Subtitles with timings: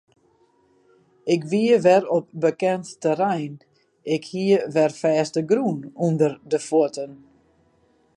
[1.33, 3.53] Ik wie wer op bekend terrein,
[4.15, 7.11] ik hie wer fêstegrûn ûnder de fuotten.